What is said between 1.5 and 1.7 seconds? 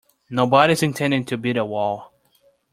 a